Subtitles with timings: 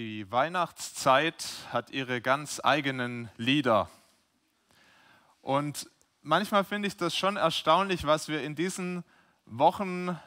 [0.00, 1.44] Die Weihnachtszeit
[1.74, 3.90] hat ihre ganz eigenen Lieder.
[5.42, 5.90] Und
[6.22, 9.04] manchmal finde ich das schon erstaunlich, was wir in diesen
[9.44, 10.18] Wochen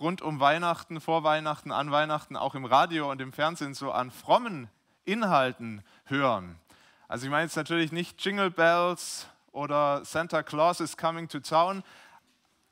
[0.00, 4.10] rund um Weihnachten, vor Weihnachten, an Weihnachten, auch im Radio und im Fernsehen so an
[4.10, 4.70] frommen
[5.04, 6.58] Inhalten hören.
[7.06, 11.84] Also ich meine jetzt natürlich nicht Jingle Bells oder Santa Claus is coming to town,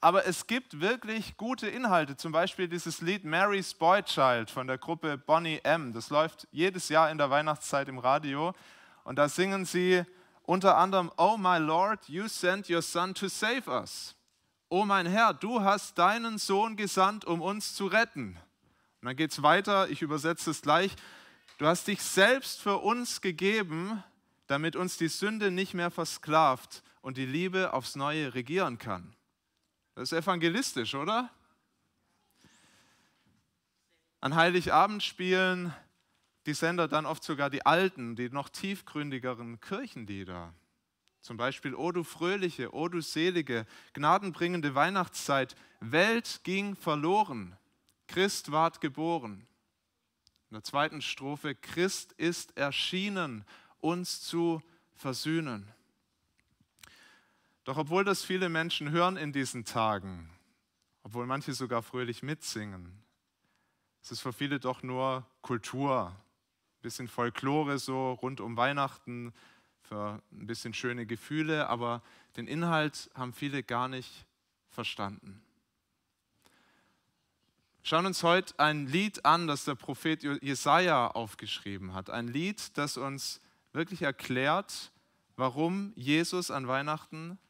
[0.01, 4.79] aber es gibt wirklich gute Inhalte, zum Beispiel dieses Lied Mary's Boy Child von der
[4.79, 5.93] Gruppe Bonnie M.
[5.93, 8.55] Das läuft jedes Jahr in der Weihnachtszeit im Radio
[9.05, 10.05] und da singen sie
[10.43, 14.15] unter anderem, Oh my Lord, you sent your son to save us.
[14.69, 18.39] Oh mein Herr, du hast deinen Sohn gesandt, um uns zu retten.
[19.01, 20.95] Und dann geht es weiter, ich übersetze es gleich.
[21.59, 24.03] Du hast dich selbst für uns gegeben,
[24.47, 29.16] damit uns die Sünde nicht mehr versklavt und die Liebe aufs Neue regieren kann.
[29.97, 31.31] Das ist evangelistisch, oder?
[34.21, 35.75] An Heiligabend spielen
[36.45, 40.53] die Sender dann oft sogar die alten, die noch tiefgründigeren Kirchenlieder.
[41.23, 45.57] Zum Beispiel O du fröhliche, O du selige, gnadenbringende Weihnachtszeit.
[45.81, 47.57] Welt ging verloren,
[48.07, 49.47] Christ ward geboren.
[50.51, 53.47] In der zweiten Strophe, Christ ist erschienen,
[53.81, 54.63] uns zu
[54.95, 55.73] versöhnen.
[57.67, 60.31] Doch obwohl das viele Menschen hören in diesen Tagen,
[61.03, 63.03] obwohl manche sogar fröhlich mitsingen,
[64.01, 69.35] es ist für viele doch nur Kultur, ein bisschen Folklore so rund um Weihnachten,
[69.83, 72.05] für ein bisschen schöne Gefühle, aber
[72.37, 74.27] den Inhalt haben viele gar nicht
[74.69, 75.43] verstanden.
[77.83, 82.11] Schauen uns heute ein Lied an, das der Prophet Jesaja aufgeschrieben hat.
[82.11, 83.41] Ein Lied, das uns
[83.73, 84.93] wirklich erklärt,
[85.35, 87.41] warum Jesus an Weihnachten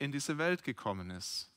[0.00, 1.52] in diese Welt gekommen ist.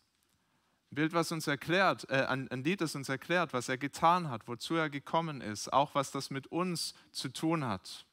[0.92, 4.48] Ein Bild, was uns erklärt, äh, ein, Lied, das uns erklärt, was er getan hat,
[4.48, 8.06] wozu er gekommen ist, auch was das mit uns zu tun hat.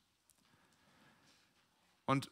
[2.06, 2.31] Und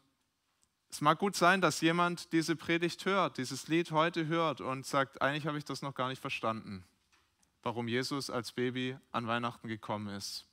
[0.91, 5.21] es mag gut sein, dass jemand diese Predigt hört, dieses Lied heute hört und sagt,
[5.21, 6.85] eigentlich habe ich das noch gar nicht verstanden,
[7.63, 10.47] warum Jesus als Baby an Weihnachten gekommen ist.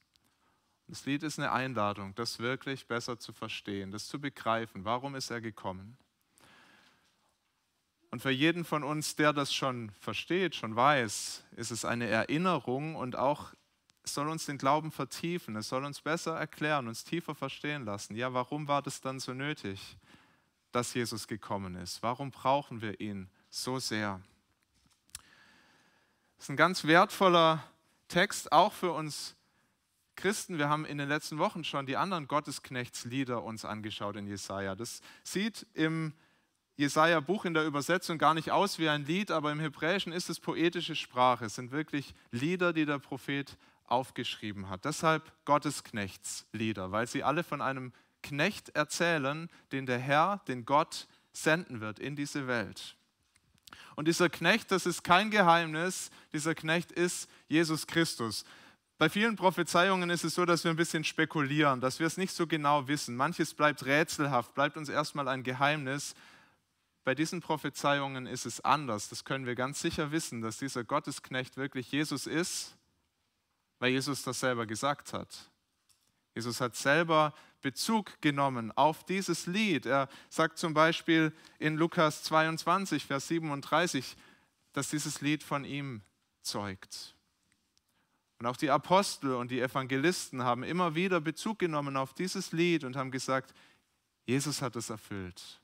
[0.88, 4.84] Das Lied ist eine Einladung, das wirklich besser zu verstehen, das zu begreifen.
[4.84, 5.98] Warum ist er gekommen?
[8.16, 12.96] Und für jeden von uns, der das schon versteht, schon weiß, ist es eine Erinnerung
[12.96, 13.54] und auch
[14.06, 18.16] soll uns den Glauben vertiefen, es soll uns besser erklären, uns tiefer verstehen lassen.
[18.16, 19.98] Ja, warum war das dann so nötig,
[20.72, 22.04] dass Jesus gekommen ist?
[22.04, 24.22] Warum brauchen wir ihn so sehr?
[26.38, 27.66] Das ist ein ganz wertvoller
[28.08, 29.36] Text, auch für uns
[30.16, 30.58] Christen.
[30.58, 34.74] Wir haben in den letzten Wochen schon die anderen Gottesknechtslieder uns angeschaut in Jesaja.
[34.74, 36.14] Das sieht im
[36.78, 40.40] Jesaja-Buch in der Übersetzung gar nicht aus wie ein Lied, aber im Hebräischen ist es
[40.40, 41.46] poetische Sprache.
[41.46, 44.84] Es sind wirklich Lieder, die der Prophet aufgeschrieben hat.
[44.84, 47.94] Deshalb Gottesknechtslieder, weil sie alle von einem
[48.24, 52.96] Knecht erzählen, den der Herr, den Gott senden wird in diese Welt.
[53.96, 58.44] Und dieser Knecht, das ist kein Geheimnis, dieser Knecht ist Jesus Christus.
[58.98, 62.34] Bei vielen Prophezeiungen ist es so, dass wir ein bisschen spekulieren, dass wir es nicht
[62.34, 63.16] so genau wissen.
[63.16, 66.16] Manches bleibt rätselhaft, bleibt uns erstmal ein Geheimnis.
[67.06, 69.10] Bei diesen Prophezeiungen ist es anders.
[69.10, 72.76] Das können wir ganz sicher wissen, dass dieser Gottesknecht wirklich Jesus ist,
[73.78, 75.52] weil Jesus das selber gesagt hat.
[76.34, 79.86] Jesus hat selber Bezug genommen auf dieses Lied.
[79.86, 84.18] Er sagt zum Beispiel in Lukas 22, Vers 37,
[84.74, 86.02] dass dieses Lied von ihm
[86.42, 87.16] zeugt.
[88.40, 92.84] Und auch die Apostel und die Evangelisten haben immer wieder Bezug genommen auf dieses Lied
[92.84, 93.54] und haben gesagt,
[94.26, 95.62] Jesus hat es erfüllt.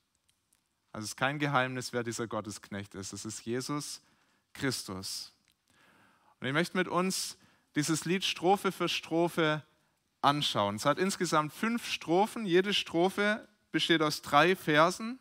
[0.94, 3.14] Also es ist kein Geheimnis, wer dieser Gottesknecht ist.
[3.14, 4.02] Es ist Jesus
[4.54, 5.32] Christus.
[6.40, 7.38] Und ich möchte mit uns
[7.76, 9.64] dieses Lied Strophe für Strophe
[10.22, 10.76] anschauen.
[10.76, 12.46] Es hat insgesamt fünf Strophen.
[12.46, 15.20] Jede Strophe besteht aus drei Versen.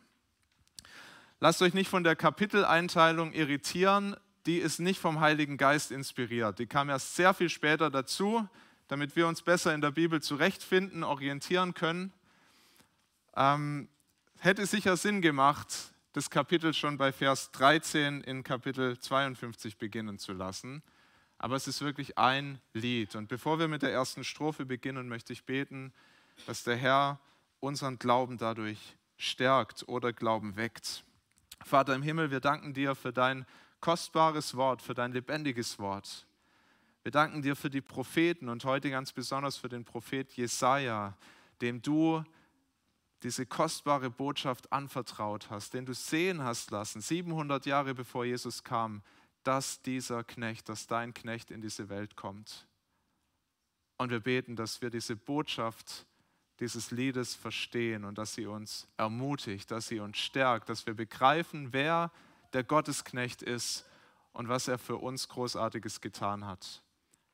[1.39, 4.15] Lasst euch nicht von der Kapiteleinteilung irritieren.
[4.45, 6.59] Die ist nicht vom Heiligen Geist inspiriert.
[6.59, 8.47] Die kam erst sehr viel später dazu,
[8.87, 12.11] damit wir uns besser in der Bibel zurechtfinden, orientieren können.
[13.35, 13.87] Ähm,
[14.43, 20.33] hätte sicher Sinn gemacht, das Kapitel schon bei Vers 13 in Kapitel 52 beginnen zu
[20.33, 20.81] lassen.
[21.37, 23.15] Aber es ist wirklich ein Lied.
[23.15, 25.93] Und bevor wir mit der ersten Strophe beginnen, möchte ich beten,
[26.47, 27.19] dass der Herr
[27.59, 31.03] unseren Glauben dadurch stärkt oder Glauben weckt.
[31.63, 33.45] Vater im Himmel, wir danken dir für dein
[33.79, 36.25] kostbares Wort, für dein lebendiges Wort.
[37.03, 41.15] Wir danken dir für die Propheten und heute ganz besonders für den Prophet Jesaja,
[41.61, 42.23] dem du
[43.23, 49.03] diese kostbare Botschaft anvertraut hast, den du sehen hast lassen, 700 Jahre bevor Jesus kam,
[49.43, 52.67] dass dieser Knecht, dass dein Knecht in diese Welt kommt.
[53.97, 56.05] Und wir beten, dass wir diese Botschaft
[56.59, 61.73] dieses Liedes verstehen und dass sie uns ermutigt, dass sie uns stärkt, dass wir begreifen,
[61.73, 62.11] wer
[62.53, 63.85] der Gottesknecht ist
[64.31, 66.83] und was er für uns Großartiges getan hat.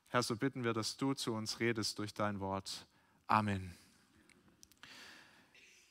[0.07, 2.87] Herr, so bitten wir, dass du zu uns redest durch dein Wort.
[3.27, 3.77] Amen.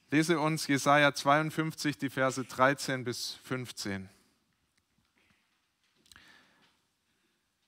[0.08, 4.08] Lese uns Jesaja 52, die Verse 13 bis 15.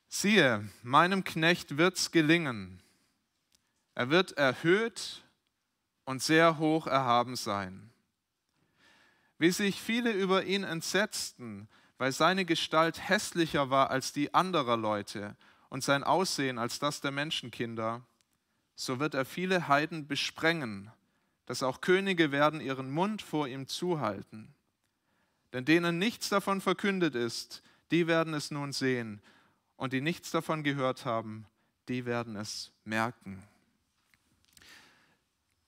[0.09, 2.81] Siehe, meinem Knecht wird's gelingen.
[3.97, 5.25] Er wird erhöht
[6.05, 7.91] und sehr hoch erhaben sein.
[9.39, 11.69] Wie sich viele über ihn entsetzten,
[11.99, 15.37] weil seine Gestalt hässlicher war als die anderer Leute
[15.71, 18.07] und sein Aussehen als das der Menschenkinder,
[18.77, 20.93] so wird er viele Heiden besprengen,
[21.49, 24.55] dass auch Könige werden ihren Mund vor ihm zuhalten.
[25.55, 29.23] Denn denen nichts davon verkündet ist, die werden es nun sehen,
[29.77, 31.47] und die nichts davon gehört haben,
[31.89, 33.43] die werden es merken.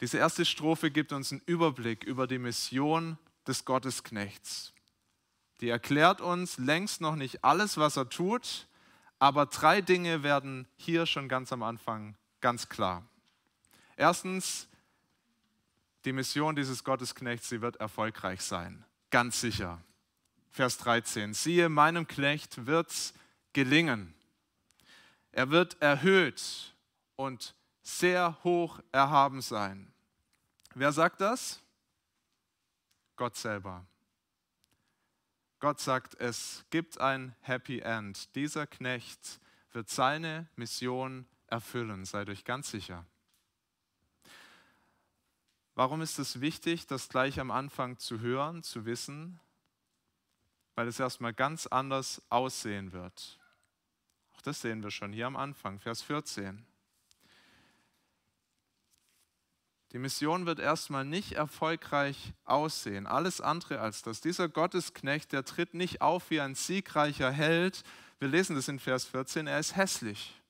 [0.03, 3.17] Diese erste Strophe gibt uns einen Überblick über die Mission
[3.47, 4.75] des Gottesknechts.
[5.63, 8.69] Die erklärt uns längst noch nicht alles, was er tut,
[9.19, 13.07] aber drei Dinge werden hier schon ganz am Anfang ganz klar.
[13.97, 14.69] Erstens,
[16.05, 19.83] die Mission dieses Gottesknechts, sie wird erfolgreich sein, ganz sicher.
[20.51, 23.15] Vers 13, siehe, meinem Knecht wird's
[23.53, 24.15] gelingen.
[25.33, 26.75] Er wird erhöht
[27.17, 29.93] und sehr hoch erhaben sein.
[30.75, 31.61] Wer sagt das?
[33.17, 33.87] Gott selber.
[35.61, 38.35] Gott sagt, es gibt ein Happy End.
[38.35, 39.41] Dieser Knecht
[39.73, 43.05] wird seine Mission erfüllen, seid euch ganz sicher.
[45.75, 49.41] Warum ist es wichtig, das gleich am Anfang zu hören, zu wissen?
[50.75, 53.39] Weil es erstmal ganz anders aussehen wird.
[54.35, 56.67] Auch das sehen wir schon hier am Anfang, Vers 14.
[59.93, 63.07] Die Mission wird erstmal nicht erfolgreich aussehen.
[63.07, 64.21] Alles andere als das.
[64.21, 67.83] Dieser Gottesknecht, der tritt nicht auf wie ein siegreicher Held.
[68.21, 69.49] Wir lesen das in Vers 14.
[69.49, 70.41] Er ist hässlich.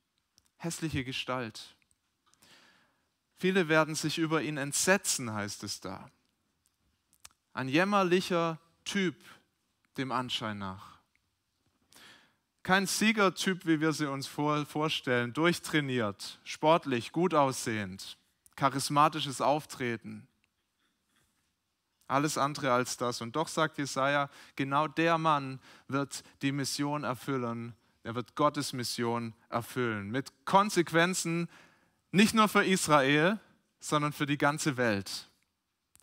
[0.59, 1.75] Hässliche Gestalt.
[3.41, 6.11] Viele werden sich über ihn entsetzen, heißt es da.
[7.53, 9.17] Ein jämmerlicher Typ
[9.97, 11.01] dem Anschein nach.
[12.63, 18.17] Kein Siegertyp, wie wir sie uns vorstellen, durchtrainiert, sportlich, gut aussehend
[18.61, 20.29] charismatisches Auftreten.
[22.07, 23.23] Alles andere als das.
[23.23, 27.75] Und doch sagt Jesaja, genau der Mann wird die Mission erfüllen.
[28.03, 30.11] Er wird Gottes Mission erfüllen.
[30.11, 31.49] Mit Konsequenzen
[32.13, 33.39] nicht nur für Israel,
[33.79, 35.29] sondern für die ganze Welt.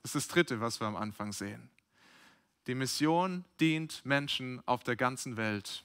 [0.01, 1.69] Das ist das Dritte, was wir am Anfang sehen.
[2.67, 5.83] Die Mission dient Menschen auf der ganzen Welt.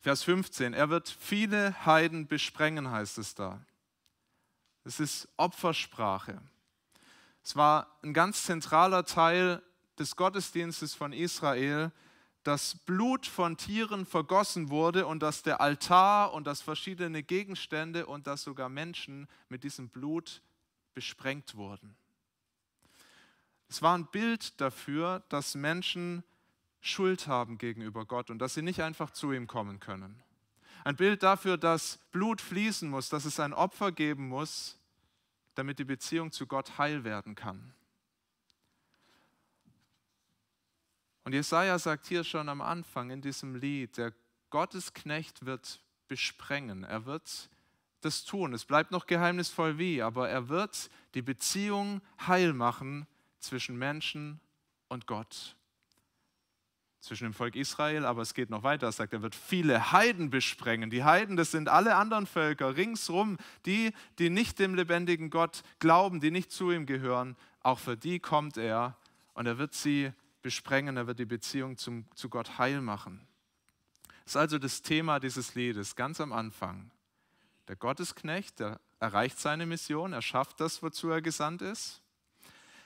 [0.00, 3.60] Vers 15, er wird viele Heiden besprengen, heißt es da.
[4.84, 6.40] Es ist Opfersprache.
[7.42, 9.62] Es war ein ganz zentraler Teil
[9.98, 11.90] des Gottesdienstes von Israel,
[12.44, 18.26] dass Blut von Tieren vergossen wurde und dass der Altar und dass verschiedene Gegenstände und
[18.26, 20.42] dass sogar Menschen mit diesem Blut
[20.92, 21.96] besprengt wurden.
[23.68, 26.22] Es war ein Bild dafür, dass Menschen
[26.80, 30.22] Schuld haben gegenüber Gott und dass sie nicht einfach zu ihm kommen können.
[30.84, 34.78] Ein Bild dafür, dass Blut fließen muss, dass es ein Opfer geben muss,
[35.54, 37.74] damit die Beziehung zu Gott heil werden kann.
[41.24, 44.12] Und Jesaja sagt hier schon am Anfang in diesem Lied, der
[44.50, 46.84] Gottesknecht wird besprengen.
[46.84, 47.48] Er wird
[48.02, 48.52] das tun.
[48.52, 53.06] Es bleibt noch geheimnisvoll wie, aber er wird die Beziehung heil machen
[53.38, 54.40] zwischen Menschen
[54.88, 55.56] und Gott
[57.04, 58.86] zwischen dem Volk Israel, aber es geht noch weiter.
[58.86, 60.88] Er sagt, er wird viele Heiden besprengen.
[60.88, 66.20] Die Heiden, das sind alle anderen Völker ringsrum, die, die nicht dem lebendigen Gott glauben,
[66.20, 67.36] die nicht zu ihm gehören.
[67.60, 68.96] Auch für die kommt er
[69.34, 70.12] und er wird sie
[70.44, 73.26] besprengen, er wird die Beziehung zum, zu Gott heil machen.
[74.24, 76.90] Das ist also das Thema dieses Liedes ganz am Anfang.
[77.66, 82.02] Der Gottesknecht, der erreicht seine Mission, er schafft das, wozu er gesandt ist.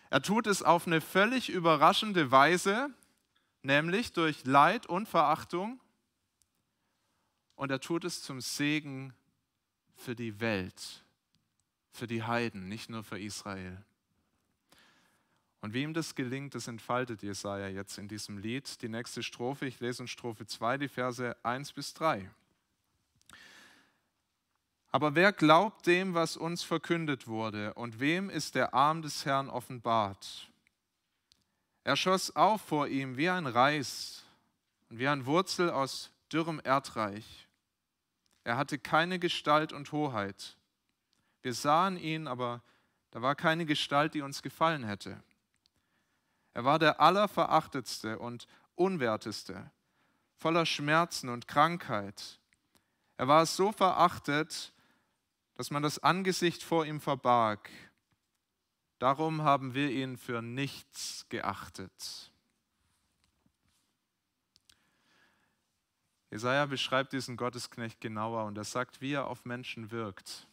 [0.09, 2.91] Er tut es auf eine völlig überraschende Weise,
[3.63, 5.81] nämlich durch Leid und Verachtung.
[7.57, 9.13] Und er tut es zum Segen
[9.97, 11.05] für die Welt,
[11.91, 13.85] für die Heiden, nicht nur für Israel.
[15.61, 18.81] Und wie ihm das gelingt, das entfaltet Jesaja jetzt in diesem Lied.
[18.81, 22.31] Die nächste Strophe, ich lese in Strophe 2, die Verse 1 bis 3.
[24.91, 29.51] Aber wer glaubt dem, was uns verkündet wurde, und wem ist der Arm des Herrn
[29.51, 30.51] offenbart?
[31.85, 34.25] Er schoss auf vor ihm wie ein Reis
[34.89, 37.49] und wie ein Wurzel aus dürrem Erdreich.
[38.45, 40.57] Er hatte keine Gestalt und Hoheit,
[41.43, 42.63] Wir sahen ihn, aber
[43.11, 45.23] da war keine Gestalt, die uns gefallen hätte.
[46.59, 49.71] Er war der allerverachtetste und unwerteste,
[50.35, 52.41] voller Schmerzen und Krankheit.
[53.17, 54.73] Er war so verachtet,
[55.55, 57.71] dass man das Angesicht vor ihm verbarg.
[58.99, 62.33] Darum haben wir ihn für nichts geachtet.
[66.29, 70.48] Jesaja beschreibt diesen Gottesknecht genauer und er sagt, wie er auf Menschen wirkt.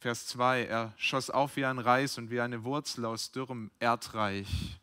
[0.00, 4.78] Vers 2, er schoss auf wie ein Reis und wie eine Wurzel aus dürrem Erdreich.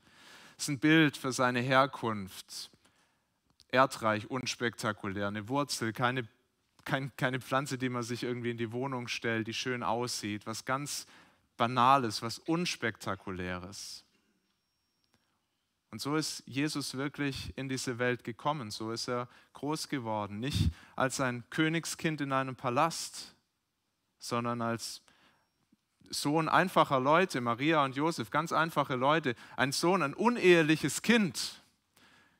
[0.55, 2.69] Das ist ein Bild für seine Herkunft.
[3.69, 6.27] Erdreich, unspektakulär, eine Wurzel, keine,
[6.83, 10.65] kein, keine Pflanze, die man sich irgendwie in die Wohnung stellt, die schön aussieht, was
[10.65, 11.07] ganz
[11.55, 14.03] Banales, was Unspektakuläres.
[15.91, 20.71] Und so ist Jesus wirklich in diese Welt gekommen, so ist er groß geworden, nicht
[20.97, 23.34] als ein Königskind in einem Palast,
[24.27, 25.01] sondern als
[26.09, 31.63] Sohn einfacher Leute, Maria und Josef, ganz einfache Leute, ein Sohn, ein uneheliches Kind,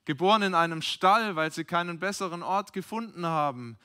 [0.05, 3.77] geboren in einem Stall, weil sie keinen besseren Ort gefunden haben,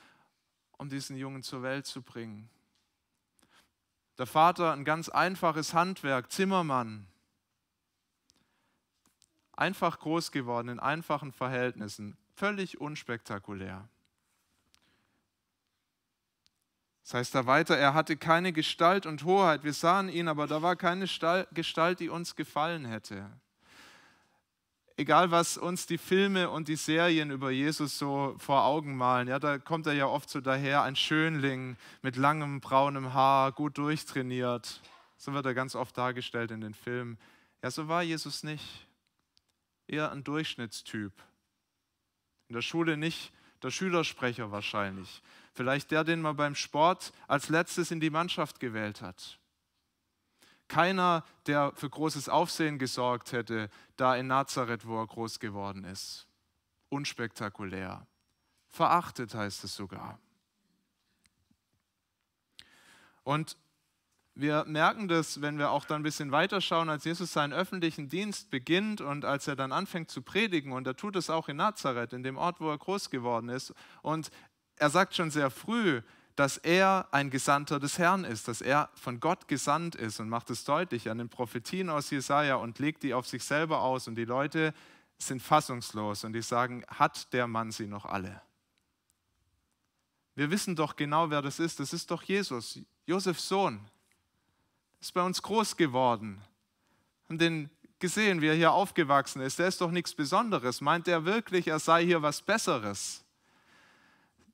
[0.77, 2.51] um diesen Jungen zur Welt zu bringen.
[4.19, 7.07] Der Vater ein ganz einfaches Handwerk, Zimmermann
[9.61, 13.89] einfach groß geworden in einfachen Verhältnissen, völlig unspektakulär.
[17.11, 19.65] Das heißt da weiter, er hatte keine Gestalt und Hoheit.
[19.65, 21.07] Wir sahen ihn, aber da war keine
[21.53, 23.29] Gestalt, die uns gefallen hätte.
[24.97, 29.41] Egal, was uns die Filme und die Serien über Jesus so vor Augen malen, ja,
[29.41, 34.81] da kommt er ja oft so daher, ein Schönling mit langem braunem Haar, gut durchtrainiert.
[35.17, 37.19] So wird er ganz oft dargestellt in den Filmen.
[37.61, 38.87] Ja, so war Jesus nicht
[39.89, 41.13] eher ein Durchschnittstyp.
[42.47, 43.33] In der Schule nicht
[43.65, 45.23] der Schülersprecher wahrscheinlich.
[45.61, 49.39] Vielleicht der, den man beim Sport als letztes in die Mannschaft gewählt hat.
[50.69, 56.27] Keiner, der für großes Aufsehen gesorgt hätte, da in Nazareth, wo er groß geworden ist.
[56.89, 58.07] Unspektakulär.
[58.69, 60.19] Verachtet heißt es sogar.
[63.23, 63.59] Und
[64.35, 68.51] wir merken das, wenn wir auch dann ein bisschen weiterschauen, als Jesus seinen öffentlichen Dienst
[68.51, 70.73] beginnt und als er dann anfängt zu predigen.
[70.73, 73.75] Und er tut es auch in Nazareth, in dem Ort, wo er groß geworden ist.
[74.01, 74.31] Und
[74.81, 76.01] er sagt schon sehr früh,
[76.37, 80.49] dass er ein Gesandter des Herrn ist, dass er von Gott gesandt ist und macht
[80.49, 84.09] es deutlich an den Prophetien aus Jesaja und legt die auf sich selber aus.
[84.09, 84.73] Und die Leute
[85.19, 88.41] sind fassungslos und die sagen: Hat der Mann sie noch alle?
[90.35, 91.79] Wir wissen doch genau, wer das ist.
[91.79, 93.81] Das ist doch Jesus, Josefs Sohn
[94.99, 96.41] ist bei uns groß geworden.
[97.29, 99.59] Haben den gesehen, wie er hier aufgewachsen ist.
[99.59, 100.81] Der ist doch nichts Besonderes.
[100.81, 103.25] Meint er wirklich, er sei hier was Besseres?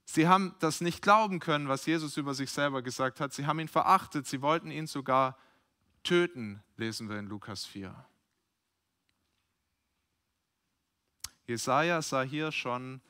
[0.08, 3.34] Sie haben das nicht glauben können, was Jesus über sich selber gesagt hat.
[3.34, 4.26] Sie haben ihn verachtet.
[4.26, 5.36] Sie wollten ihn sogar
[6.04, 7.94] töten, lesen wir in Lukas 4.
[11.46, 13.00] Jesaja sah hier schon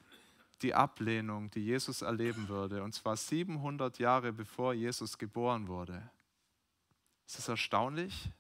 [0.63, 6.11] die Ablehnung, die Jesus erleben würde, und zwar 700 Jahre bevor Jesus geboren wurde.
[7.27, 8.31] Ist das erstaunlich?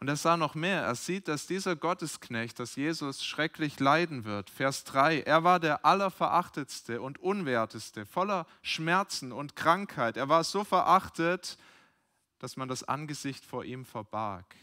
[0.00, 0.82] Und er sah noch mehr.
[0.82, 4.48] Er sieht, dass dieser Gottesknecht, dass Jesus schrecklich leiden wird.
[4.48, 5.20] Vers 3.
[5.20, 10.16] Er war der allerverachtetste und unwerteste, voller Schmerzen und Krankheit.
[10.16, 11.58] Er war so verachtet,
[12.38, 14.56] dass man das Angesicht vor ihm verbarg.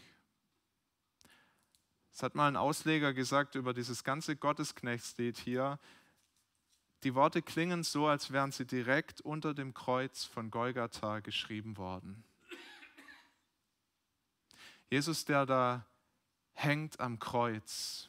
[2.12, 5.78] Es hat mal ein Ausleger gesagt über dieses ganze Gottesknechtslied hier.
[7.04, 12.24] Die Worte klingen so, als wären sie direkt unter dem Kreuz von Golgatha geschrieben worden.
[14.90, 15.86] Jesus, der da
[16.54, 18.08] hängt am Kreuz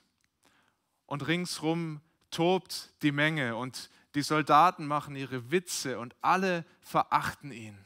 [1.05, 7.77] und ringsrum tobt die Menge und die Soldaten machen ihre Witze und alle verachten ihn.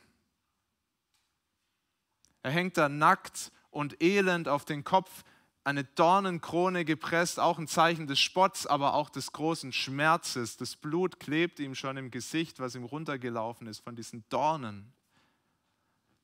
[2.43, 5.23] Er hängt da nackt und elend auf den Kopf
[5.63, 10.57] eine Dornenkrone gepresst, auch ein Zeichen des Spotts, aber auch des großen Schmerzes.
[10.57, 14.91] Das Blut klebt ihm schon im Gesicht, was ihm runtergelaufen ist von diesen Dornen.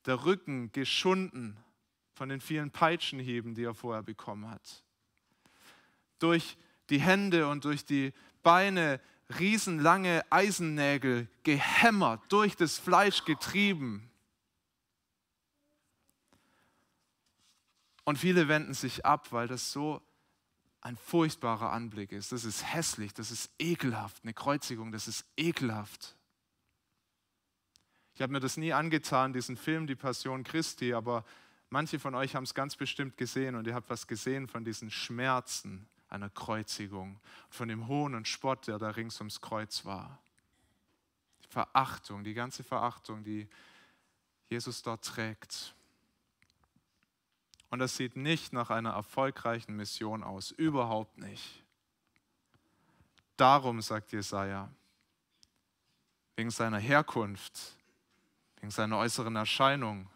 [0.05, 1.57] Der Rücken geschunden
[2.19, 4.83] von den vielen Peitschenhieben, die er vorher bekommen hat.
[6.19, 6.57] Durch
[6.89, 8.11] die Hände und durch die
[8.43, 8.99] Beine
[9.39, 14.11] riesenlange Eisennägel gehämmert, durch das Fleisch getrieben.
[18.03, 20.01] Und viele wenden sich ab, weil das so
[20.81, 22.33] ein furchtbarer Anblick ist.
[22.33, 24.23] Das ist hässlich, das ist ekelhaft.
[24.23, 26.17] Eine Kreuzigung, das ist ekelhaft.
[28.13, 31.23] Ich habe mir das nie angetan, diesen Film, die Passion Christi, aber
[31.69, 34.91] manche von euch haben es ganz bestimmt gesehen und ihr habt was gesehen von diesen
[34.91, 40.19] Schmerzen einer Kreuzigung, von dem Hohn und Spott, der da rings ums Kreuz war.
[41.49, 43.47] Verachtung, die ganze Verachtung, die
[44.49, 45.73] Jesus dort trägt.
[47.69, 51.63] Und das sieht nicht nach einer erfolgreichen Mission aus, überhaupt nicht.
[53.37, 54.69] Darum, sagt Jesaja,
[56.35, 57.77] wegen seiner Herkunft,
[58.57, 60.09] wegen seiner äußeren Erscheinung,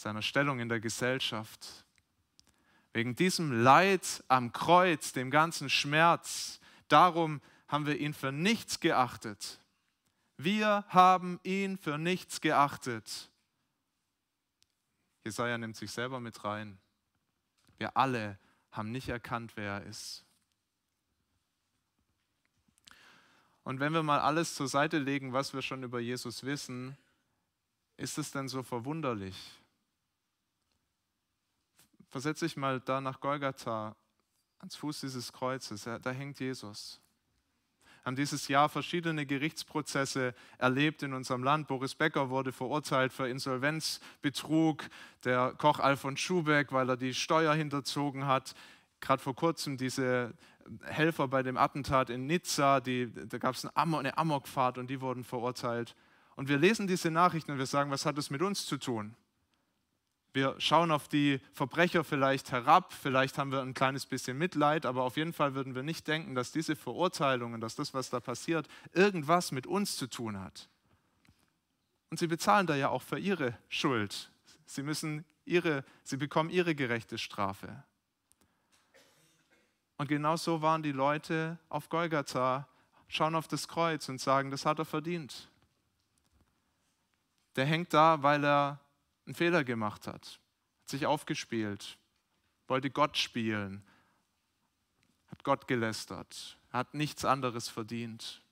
[0.00, 1.84] seiner Stellung in der Gesellschaft,
[2.92, 9.60] wegen diesem Leid am Kreuz, dem ganzen Schmerz, darum haben wir ihn für nichts geachtet.
[10.36, 13.30] Wir haben ihn für nichts geachtet.
[15.24, 16.78] Jesaja nimmt sich selber mit rein.
[17.76, 18.38] Wir alle
[18.72, 20.24] haben nicht erkannt, wer er ist.
[23.62, 26.96] Und wenn wir mal alles zur Seite legen, was wir schon über Jesus wissen,
[27.96, 29.59] ist es denn so verwunderlich?
[32.10, 33.96] Versetze dich mal da nach Golgatha,
[34.58, 37.00] ans Fuß dieses Kreuzes, da hängt Jesus
[38.04, 41.68] haben dieses Jahr verschiedene Gerichtsprozesse erlebt in unserem Land.
[41.68, 44.84] Boris Becker wurde verurteilt für Insolvenzbetrug,
[45.24, 48.54] der Koch Alfons Schubeck, weil er die Steuer hinterzogen hat.
[49.00, 50.34] Gerade vor kurzem diese
[50.82, 55.24] Helfer bei dem Attentat in Nizza, die, da gab es eine Amokfahrt und die wurden
[55.24, 55.94] verurteilt.
[56.36, 59.14] Und wir lesen diese Nachrichten und wir sagen, was hat das mit uns zu tun?
[60.32, 65.02] Wir schauen auf die Verbrecher vielleicht herab, vielleicht haben wir ein kleines bisschen Mitleid, aber
[65.02, 68.68] auf jeden Fall würden wir nicht denken, dass diese Verurteilungen, dass das, was da passiert,
[68.92, 70.68] irgendwas mit uns zu tun hat.
[72.10, 74.30] Und sie bezahlen da ja auch für ihre Schuld.
[74.66, 77.82] Sie müssen ihre, sie bekommen ihre gerechte Strafe.
[79.96, 82.68] Und genau so waren die Leute auf Golgatha,
[83.08, 85.50] schauen auf das Kreuz und sagen, das hat er verdient.
[87.56, 88.80] Der hängt da, weil er
[89.26, 90.40] einen Fehler gemacht hat,
[90.80, 91.98] hat sich aufgespielt,
[92.66, 93.84] wollte Gott spielen,
[95.28, 98.42] hat Gott gelästert, hat nichts anderes verdient.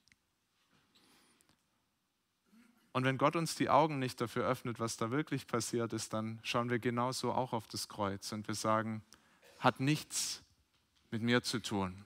[2.92, 6.40] Und wenn Gott uns die Augen nicht dafür öffnet, was da wirklich passiert ist, dann
[6.42, 9.02] schauen wir genauso auch auf das Kreuz und wir sagen,
[9.58, 10.42] hat nichts
[11.10, 12.04] mit mir zu tun.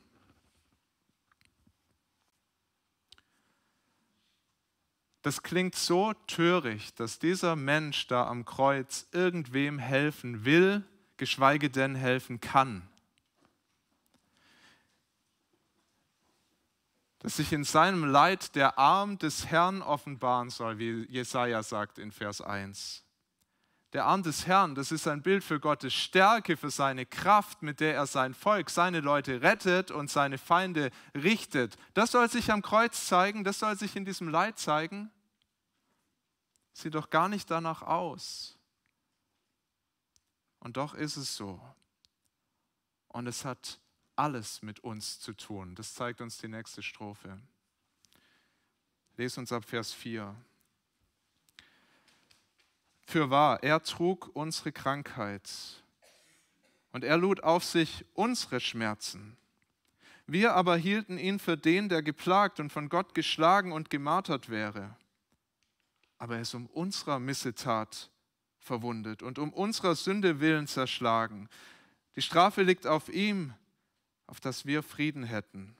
[5.23, 10.85] Das klingt so töricht, dass dieser Mensch da am Kreuz irgendwem helfen will,
[11.17, 12.89] geschweige denn helfen kann.
[17.21, 22.11] Dass sich in seinem Leid der Arm des Herrn offenbaren soll, wie Jesaja sagt in
[22.11, 23.05] Vers 1.
[23.93, 27.81] Der Arm des Herrn, das ist ein Bild für Gottes Stärke, für seine Kraft, mit
[27.81, 31.77] der er sein Volk, seine Leute rettet und seine Feinde richtet.
[31.93, 35.11] Das soll sich am Kreuz zeigen, das soll sich in diesem Leid zeigen.
[36.73, 38.59] Sieht doch gar nicht danach aus.
[40.61, 41.61] Und doch ist es so.
[43.09, 43.79] Und es hat
[44.17, 45.75] alles mit uns zu tun.
[45.75, 47.39] Das zeigt uns die nächste Strophe.
[49.19, 50.35] Lest uns ab Vers 4.
[53.07, 55.51] Für wahr, er trug unsere Krankheit
[56.93, 59.37] und er lud auf sich unsere Schmerzen.
[60.27, 64.97] Wir aber hielten ihn für den, der geplagt und von Gott geschlagen und gemartert wäre.
[66.19, 68.11] Aber er ist um unserer Missetat
[68.61, 71.49] verwundet und um unserer Sünde willen zerschlagen.
[72.15, 73.53] Die Strafe liegt auf ihm,
[74.27, 75.77] auf dass wir Frieden hätten.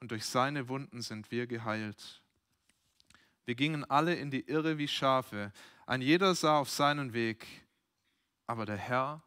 [0.00, 2.22] Und durch seine Wunden sind wir geheilt.
[3.44, 5.52] Wir gingen alle in die Irre wie Schafe.
[5.86, 7.46] Ein jeder sah auf seinen Weg,
[8.46, 9.22] aber der Herr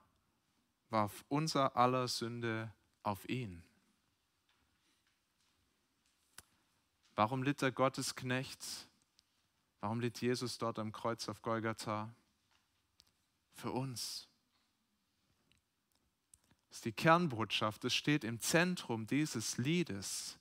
[0.90, 3.64] warf unser aller Sünde auf ihn.
[7.16, 8.88] Warum litt der Gottesknecht?
[9.82, 12.14] Warum litt Jesus dort am Kreuz auf Golgatha?
[13.54, 14.28] Für uns.
[16.70, 20.38] Das ist die Kernbotschaft, es steht im Zentrum dieses Liedes,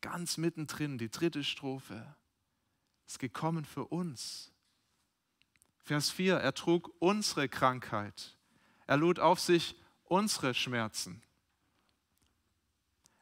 [0.00, 2.16] ganz mittendrin, die dritte Strophe.
[3.06, 4.52] Es ist gekommen für uns.
[5.86, 8.36] Vers 4, er trug unsere Krankheit.
[8.88, 11.22] Er lud auf sich unsere Schmerzen.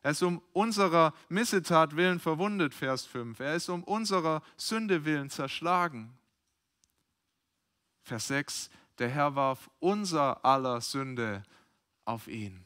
[0.01, 3.39] Er ist um unserer Missetat willen verwundet, Vers 5.
[3.41, 6.17] Er ist um unserer Sünde willen zerschlagen.
[8.03, 11.43] Vers 6, der Herr warf unser aller Sünde
[12.07, 12.65] auf ihn.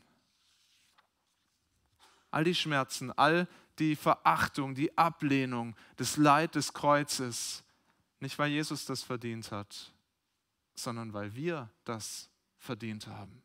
[2.31, 3.49] All die Schmerzen, all
[3.81, 7.65] die Verachtung, die Ablehnung, das Leid des Kreuzes,
[8.21, 9.93] nicht weil Jesus das verdient hat,
[10.75, 13.43] sondern weil wir das verdient haben.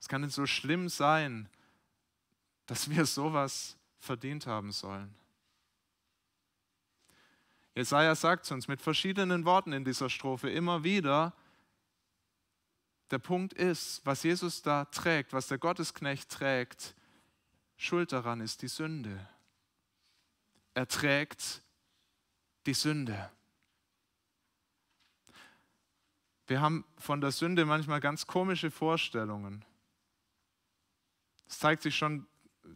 [0.00, 1.48] Es kann nicht so schlimm sein,
[2.66, 5.14] dass wir sowas verdient haben sollen.
[7.74, 11.34] Jesaja sagt es uns mit verschiedenen Worten in dieser Strophe immer wieder.
[13.10, 16.94] Der Punkt ist, was Jesus da trägt, was der Gottesknecht trägt,
[17.76, 19.28] Schuld daran ist die Sünde.
[20.74, 21.62] Erträgt
[22.66, 23.30] die Sünde.
[26.46, 29.64] Wir haben von der Sünde manchmal ganz komische Vorstellungen.
[31.48, 32.26] Es zeigt sich schon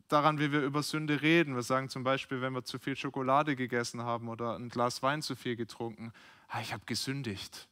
[0.08, 1.54] daran, wie wir über Sünde reden.
[1.54, 5.22] Wir sagen zum Beispiel, wenn wir zu viel Schokolade gegessen haben oder ein Glas Wein
[5.22, 6.12] zu viel getrunken,
[6.48, 7.68] ah, ich habe gesündigt.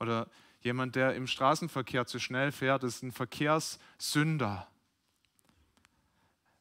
[0.00, 0.28] Oder
[0.60, 4.68] jemand, der im Straßenverkehr zu schnell fährt, ist ein Verkehrssünder.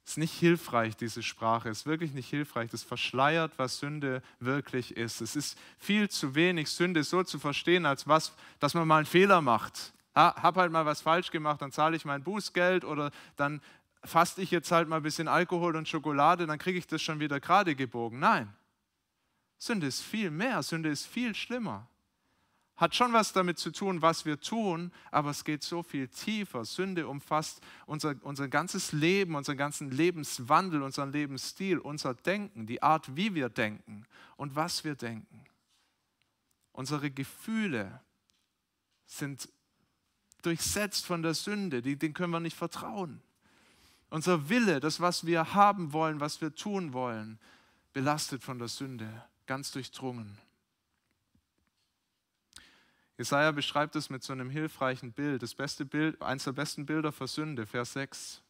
[0.05, 1.69] Ist nicht hilfreich, diese Sprache.
[1.69, 2.69] Ist wirklich nicht hilfreich.
[2.69, 5.21] Das verschleiert, was Sünde wirklich ist.
[5.21, 9.05] Es ist viel zu wenig, Sünde so zu verstehen, als was, dass man mal einen
[9.05, 9.93] Fehler macht.
[10.15, 13.61] Ha, hab halt mal was falsch gemacht, dann zahle ich mein Bußgeld oder dann
[14.03, 17.19] faste ich jetzt halt mal ein bisschen Alkohol und Schokolade, dann kriege ich das schon
[17.19, 18.19] wieder gerade gebogen.
[18.19, 18.53] Nein.
[19.57, 20.61] Sünde ist viel mehr.
[20.61, 21.87] Sünde ist viel schlimmer
[22.75, 26.65] hat schon was damit zu tun, was wir tun, aber es geht so viel tiefer.
[26.65, 33.15] Sünde umfasst unser, unser ganzes Leben, unseren ganzen Lebenswandel, unseren Lebensstil, unser Denken, die Art,
[33.15, 34.05] wie wir denken
[34.37, 35.45] und was wir denken.
[36.71, 38.01] Unsere Gefühle
[39.05, 39.47] sind
[40.41, 43.21] durchsetzt von der Sünde, denen können wir nicht vertrauen.
[44.09, 47.39] Unser Wille, das, was wir haben wollen, was wir tun wollen,
[47.93, 50.37] belastet von der Sünde, ganz durchdrungen.
[53.23, 55.43] Jesaja beschreibt es mit so einem hilfreichen Bild.
[55.43, 58.41] Das beste Bild, eines der besten Bilder für Sünde, Vers 6.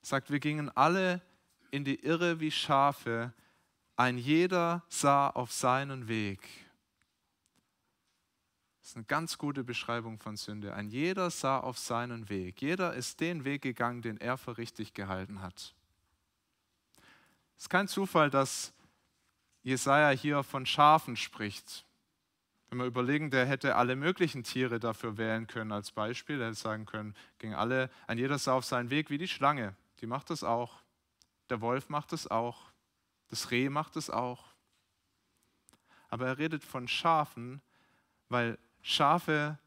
[0.00, 1.22] Sagt, wir gingen alle
[1.70, 3.32] in die Irre wie Schafe,
[3.94, 6.40] ein jeder sah auf seinen Weg.
[8.80, 10.74] Das ist eine ganz gute Beschreibung von Sünde.
[10.74, 12.60] Ein jeder sah auf seinen Weg.
[12.60, 15.72] Jeder ist den Weg gegangen, den er für richtig gehalten hat.
[17.56, 18.72] Es ist kein Zufall, dass
[19.62, 21.86] Jesaja hier von Schafen spricht.
[22.72, 26.40] Wenn wir überlegen, der hätte alle möglichen Tiere dafür wählen können als Beispiel.
[26.40, 29.76] Er hätte sagen können, ging alle, ein jeder sah auf seinen Weg wie die Schlange.
[30.00, 30.80] Die macht das auch.
[31.50, 32.72] Der Wolf macht es auch.
[33.28, 34.54] Das Reh macht es auch.
[36.08, 37.60] Aber er redet von Schafen,
[38.30, 39.58] weil Schafe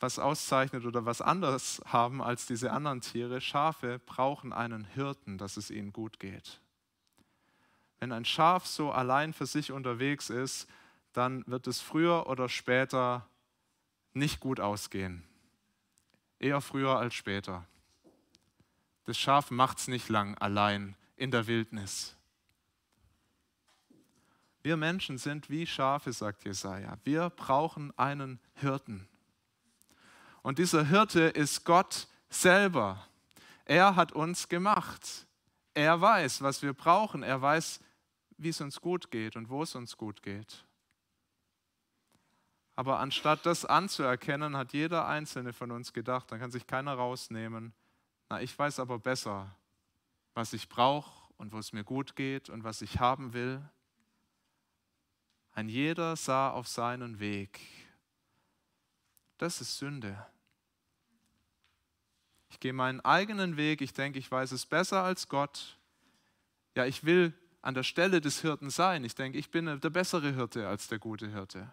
[0.00, 3.42] was auszeichnet oder was anders haben als diese anderen Tiere.
[3.42, 6.62] Schafe brauchen einen Hirten, dass es ihnen gut geht.
[7.98, 10.70] Wenn ein Schaf so allein für sich unterwegs ist,
[11.18, 13.28] dann wird es früher oder später
[14.12, 15.24] nicht gut ausgehen.
[16.38, 17.66] Eher früher als später.
[19.04, 22.14] Das Schaf macht es nicht lang allein in der Wildnis.
[24.62, 26.96] Wir Menschen sind wie Schafe, sagt Jesaja.
[27.02, 29.08] Wir brauchen einen Hirten.
[30.42, 33.04] Und dieser Hirte ist Gott selber.
[33.64, 35.26] Er hat uns gemacht.
[35.74, 37.24] Er weiß, was wir brauchen.
[37.24, 37.80] Er weiß,
[38.36, 40.64] wie es uns gut geht und wo es uns gut geht.
[42.78, 47.72] Aber anstatt das anzuerkennen, hat jeder Einzelne von uns gedacht, dann kann sich keiner rausnehmen.
[48.28, 49.52] Na, ich weiß aber besser,
[50.34, 53.68] was ich brauche und wo es mir gut geht und was ich haben will.
[55.50, 57.58] Ein jeder sah auf seinen Weg.
[59.38, 60.24] Das ist Sünde.
[62.48, 65.80] Ich gehe meinen eigenen Weg, ich denke, ich weiß es besser als Gott.
[66.76, 69.02] Ja, ich will an der Stelle des Hirten sein.
[69.02, 71.72] Ich denke, ich bin der bessere Hirte als der gute Hirte.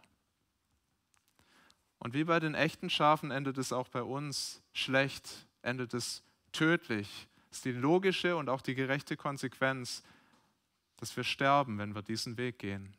[2.00, 7.28] Und wie bei den echten Schafen endet es auch bei uns schlecht, endet es tödlich.
[7.50, 10.04] Das ist die logische und auch die gerechte Konsequenz,
[10.98, 12.96] dass wir sterben, wenn wir diesen Weg gehen.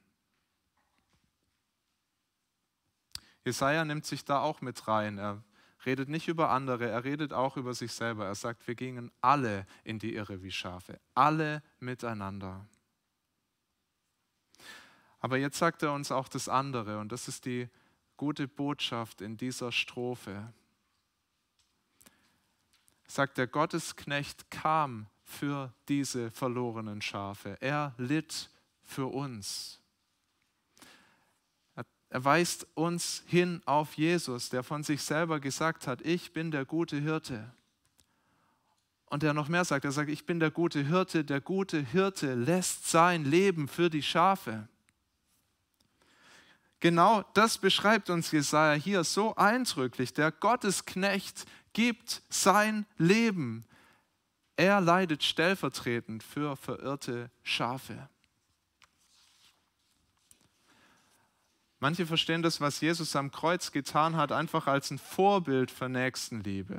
[3.45, 5.19] Jesaja nimmt sich da auch mit rein.
[5.19, 5.43] Er
[5.87, 8.27] redet nicht über andere, er redet auch über sich selber.
[8.27, 12.67] Er sagt, wir gingen alle in die Irre wie Schafe, alle miteinander.
[15.21, 17.69] Aber jetzt sagt er uns auch das andere und das ist die
[18.17, 20.53] gute Botschaft in dieser Strophe.
[23.07, 27.57] Sagt der Gottesknecht kam für diese verlorenen Schafe.
[27.61, 28.51] Er litt
[28.83, 29.81] für uns.
[32.09, 36.65] Er weist uns hin auf Jesus, der von sich selber gesagt hat, ich bin der
[36.65, 37.53] gute Hirte.
[39.07, 42.35] Und der noch mehr sagt, er sagt, ich bin der gute Hirte, der gute Hirte
[42.35, 44.69] lässt sein Leben für die Schafe.
[46.81, 50.13] Genau das beschreibt uns Jesaja hier so eindrücklich.
[50.13, 53.65] Der Gottesknecht gibt sein Leben.
[54.57, 58.09] Er leidet stellvertretend für verirrte Schafe.
[61.79, 66.75] Manche verstehen das, was Jesus am Kreuz getan hat, einfach als ein Vorbild für Nächstenliebe.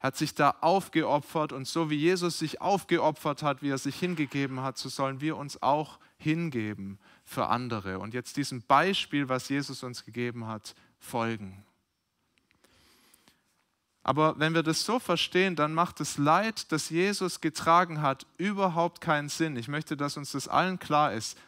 [0.00, 3.98] Er hat sich da aufgeopfert und so wie Jesus sich aufgeopfert hat, wie er sich
[3.98, 6.98] hingegeben hat, so sollen wir uns auch hingeben
[7.32, 11.64] für andere und jetzt diesem Beispiel, was Jesus uns gegeben hat, folgen.
[14.04, 19.00] Aber wenn wir das so verstehen, dann macht das Leid, das Jesus getragen hat, überhaupt
[19.00, 19.56] keinen Sinn.
[19.56, 21.38] Ich möchte, dass uns das allen klar ist.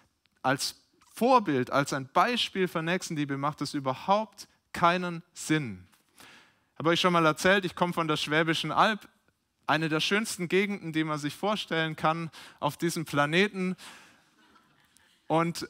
[0.43, 0.77] Als
[1.15, 5.87] Vorbild, als ein Beispiel für Nächstenliebe macht es überhaupt keinen Sinn.
[6.79, 9.09] Habe euch schon mal erzählt, ich komme von der Schwäbischen Alb,
[9.67, 13.77] eine der schönsten Gegenden, die man sich vorstellen kann auf diesem Planeten.
[15.35, 15.69] Und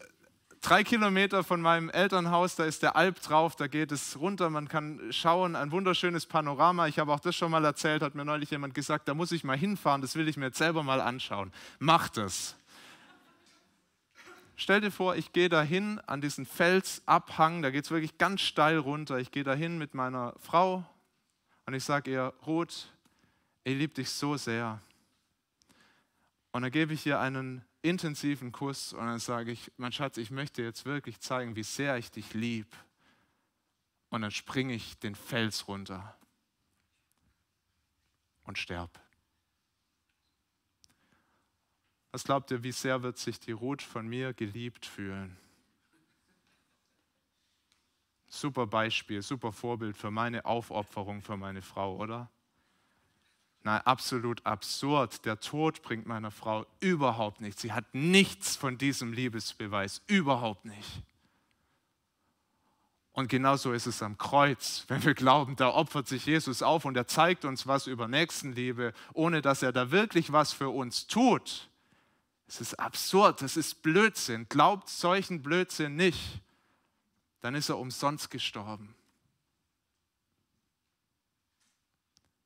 [0.61, 4.69] drei Kilometer von meinem Elternhaus, da ist der Alp drauf, da geht es runter, man
[4.69, 6.87] kann schauen, ein wunderschönes Panorama.
[6.87, 9.43] Ich habe auch das schon mal erzählt, hat mir neulich jemand gesagt, da muss ich
[9.43, 11.51] mal hinfahren, das will ich mir jetzt selber mal anschauen.
[11.79, 12.57] Macht es.
[14.55, 18.77] Stell dir vor, ich gehe dahin an diesen Felsabhang, da geht es wirklich ganz steil
[18.77, 19.17] runter.
[19.17, 20.85] Ich gehe dahin mit meiner Frau
[21.65, 22.93] und ich sage ihr, Ruth,
[23.65, 24.79] ich liebe dich so sehr.
[26.53, 30.31] Und dann gebe ich ihr einen intensiven Kuss und dann sage ich, mein Schatz, ich
[30.31, 32.75] möchte jetzt wirklich zeigen, wie sehr ich dich liebe.
[34.09, 36.17] Und dann springe ich den Fels runter
[38.45, 38.99] und sterb.
[42.11, 45.37] Was glaubt ihr, wie sehr wird sich die Ruth von mir geliebt fühlen?
[48.27, 52.31] Super Beispiel, super Vorbild für meine Aufopferung für meine Frau, oder?
[53.65, 55.25] Nein, absolut absurd.
[55.25, 57.63] Der Tod bringt meiner Frau überhaupt nichts.
[57.63, 61.03] Sie hat nichts von diesem Liebesbeweis, überhaupt nicht.
[63.13, 66.95] Und genauso ist es am Kreuz, wenn wir glauben, da opfert sich Jesus auf und
[66.97, 71.71] er zeigt uns was über Nächstenliebe, ohne dass er da wirklich was für uns tut.
[72.47, 74.47] Es ist absurd, es ist Blödsinn.
[74.51, 76.43] Glaubt solchen Blödsinn nicht,
[77.41, 78.95] dann ist er umsonst gestorben.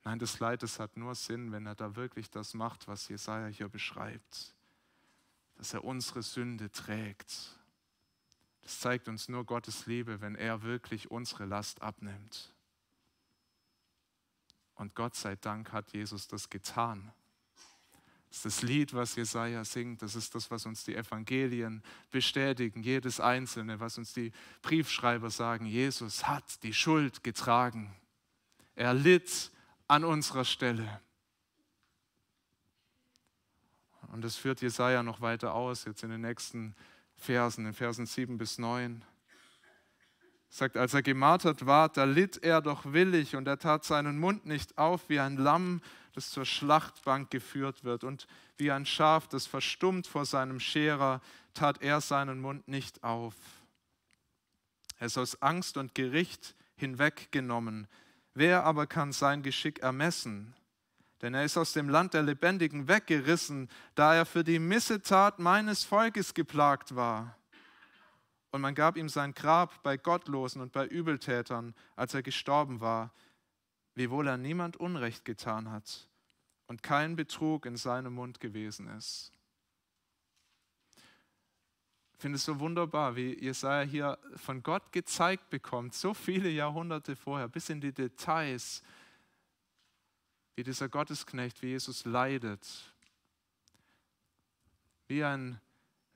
[0.08, 3.48] Nein, das Leid, das hat nur Sinn, wenn er da wirklich das macht, was Jesaja
[3.48, 4.54] hier beschreibt.
[5.56, 7.58] Dass er unsere Sünde trägt.
[8.62, 12.54] Das zeigt uns nur Gottes Liebe, wenn er wirklich unsere Last abnimmt.
[14.76, 17.12] Und Gott sei Dank hat Jesus das getan.
[18.30, 20.00] Das ist das Lied, was Jesaja singt.
[20.00, 22.82] Das ist das, was uns die Evangelien bestätigen.
[22.82, 25.66] Jedes einzelne, was uns die Briefschreiber sagen.
[25.66, 27.94] Jesus hat die Schuld getragen.
[28.74, 29.52] Er litt
[29.88, 31.00] an unserer Stelle.
[34.12, 36.74] Und das führt Jesaja noch weiter aus, jetzt in den nächsten
[37.16, 39.04] Versen, in Versen 7 bis 9.
[40.50, 44.46] Sagt, als er gemartert war, da litt er doch willig und er tat seinen Mund
[44.46, 45.82] nicht auf wie ein Lamm,
[46.14, 51.20] das zur Schlachtbank geführt wird und wie ein Schaf, das verstummt vor seinem Scherer,
[51.52, 53.34] tat er seinen Mund nicht auf.
[54.98, 57.88] Er ist aus Angst und Gericht hinweggenommen,
[58.38, 60.54] Wer aber kann sein Geschick ermessen?
[61.22, 65.82] Denn er ist aus dem Land der Lebendigen weggerissen, da er für die Missetat meines
[65.82, 67.36] Volkes geplagt war.
[68.52, 73.12] Und man gab ihm sein Grab bei Gottlosen und bei Übeltätern, als er gestorben war,
[73.96, 76.08] wiewohl er niemand Unrecht getan hat
[76.68, 79.32] und kein Betrug in seinem Mund gewesen ist.
[82.18, 87.14] Ich finde es so wunderbar, wie Jesaja hier von Gott gezeigt bekommt, so viele Jahrhunderte
[87.14, 88.82] vorher, bis in die Details,
[90.56, 92.66] wie dieser Gottesknecht, wie Jesus leidet.
[95.06, 95.60] Wie ein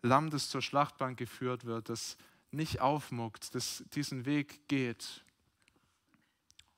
[0.02, 2.16] Lamm, das zur Schlachtbank geführt wird, das
[2.50, 5.22] nicht aufmuckt, das diesen Weg geht.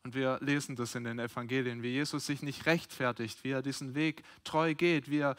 [0.03, 3.95] Und wir lesen das in den Evangelien, wie Jesus sich nicht rechtfertigt, wie er diesen
[3.95, 5.37] Weg treu geht, wie er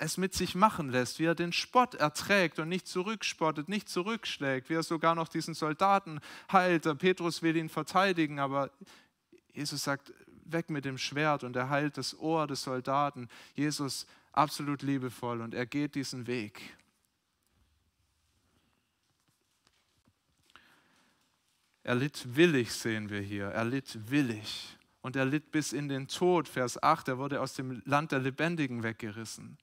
[0.00, 4.70] es mit sich machen lässt, wie er den Spott erträgt und nicht zurückspottet, nicht zurückschlägt,
[4.70, 6.84] wie er sogar noch diesen Soldaten heilt.
[6.98, 8.70] Petrus will ihn verteidigen, aber
[9.52, 10.14] Jesus sagt,
[10.46, 13.28] weg mit dem Schwert und er heilt das Ohr des Soldaten.
[13.54, 16.62] Jesus absolut liebevoll und er geht diesen Weg.
[21.82, 23.48] Er litt willig, sehen wir hier.
[23.48, 24.78] Er litt willig.
[25.02, 26.46] Und er litt bis in den Tod.
[26.46, 29.58] Vers 8, er wurde aus dem Land der Lebendigen weggerissen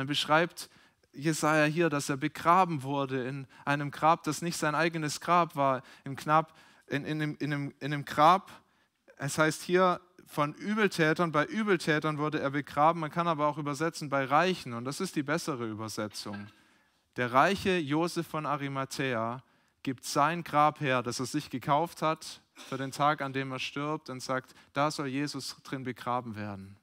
[0.00, 0.70] dann beschreibt
[1.12, 5.82] Jesaja hier, dass er begraben wurde in einem Grab, das nicht sein eigenes Grab war,
[6.04, 8.50] im Knab, in, in, in, in, einem, in einem Grab.
[9.18, 13.00] Es heißt hier von Übeltätern, bei Übeltätern wurde er begraben.
[13.00, 16.46] Man kann aber auch übersetzen bei Reichen und das ist die bessere Übersetzung.
[17.16, 19.42] Der reiche Josef von Arimathea
[19.82, 23.58] gibt sein Grab her, das er sich gekauft hat für den Tag, an dem er
[23.58, 26.79] stirbt und sagt, da soll Jesus drin begraben werden.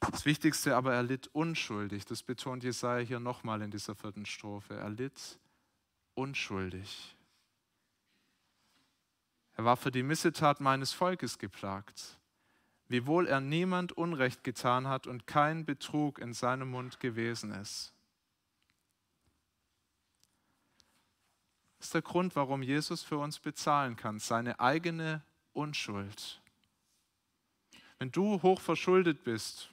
[0.00, 2.06] Das Wichtigste aber, er litt unschuldig.
[2.06, 4.74] Das betont Jesaja hier nochmal in dieser vierten Strophe.
[4.74, 5.38] Er litt
[6.14, 7.16] unschuldig.
[9.54, 12.18] Er war für die Missetat meines Volkes geplagt,
[12.88, 17.92] wiewohl er niemand Unrecht getan hat und kein Betrug in seinem Mund gewesen ist.
[21.78, 26.40] Das ist der Grund, warum Jesus für uns bezahlen kann, seine eigene Unschuld.
[27.98, 29.70] Wenn du hoch verschuldet bist,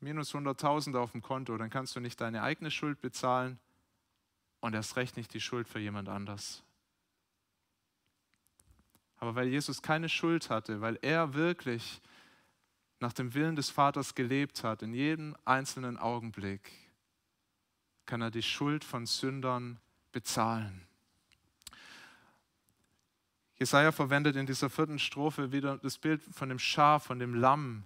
[0.00, 3.58] minus 100.000 auf dem Konto, dann kannst du nicht deine eigene Schuld bezahlen
[4.60, 6.62] und erst recht nicht die Schuld für jemand anders.
[9.18, 12.00] Aber weil Jesus keine Schuld hatte, weil er wirklich
[13.00, 16.72] nach dem Willen des Vaters gelebt hat, in jedem einzelnen Augenblick,
[18.06, 19.78] kann er die Schuld von Sündern
[20.12, 20.86] bezahlen.
[23.58, 27.84] Jesaja verwendet in dieser vierten Strophe wieder das Bild von dem Schaf, von dem Lamm.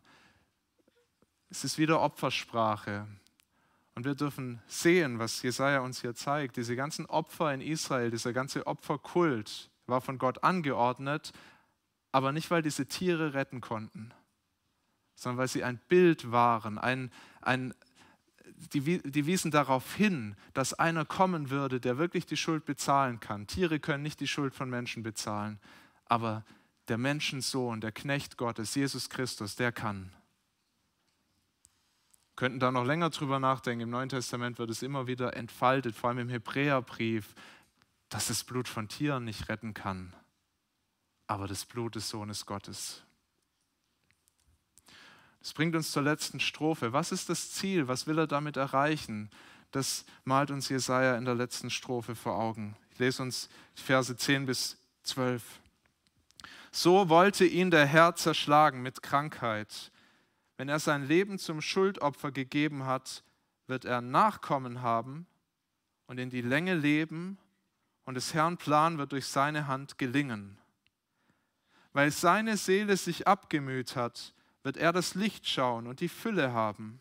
[1.50, 3.08] Es ist wieder Opfersprache.
[3.96, 6.56] Und wir dürfen sehen, was Jesaja uns hier zeigt.
[6.56, 11.32] Diese ganzen Opfer in Israel, dieser ganze Opferkult war von Gott angeordnet,
[12.12, 14.12] aber nicht, weil diese Tiere retten konnten,
[15.16, 17.10] sondern weil sie ein Bild waren, ein,
[17.40, 17.74] ein,
[18.72, 23.48] die, die wiesen darauf hin, dass einer kommen würde, der wirklich die Schuld bezahlen kann.
[23.48, 25.58] Tiere können nicht die Schuld von Menschen bezahlen,
[26.06, 26.44] aber
[26.88, 30.12] der Menschensohn, der Knecht Gottes, Jesus Christus, der kann.
[32.40, 33.83] Wir könnten da noch länger drüber nachdenken.
[33.83, 37.35] Im Neuen Testament wird es immer wieder entfaltet, vor allem im Hebräerbrief,
[38.09, 40.14] dass das Blut von Tieren nicht retten kann,
[41.26, 43.03] aber das Blut des Sohnes Gottes.
[45.40, 46.94] Das bringt uns zur letzten Strophe.
[46.94, 47.88] Was ist das Ziel?
[47.88, 49.29] Was will er damit erreichen?
[49.70, 52.74] Das malt uns Jesaja in der letzten Strophe vor Augen.
[52.94, 55.42] Ich lese uns Verse 10 bis 12.
[56.72, 59.92] So wollte ihn der Herr zerschlagen mit Krankheit.
[60.61, 63.25] Wenn er sein Leben zum Schuldopfer gegeben hat,
[63.66, 65.27] wird er Nachkommen haben
[66.07, 67.38] und in die Länge leben,
[68.05, 70.59] und des Herrn Plan wird durch seine Hand gelingen.
[71.94, 77.01] Weil seine Seele sich abgemüht hat, wird er das Licht schauen und die Fülle haben.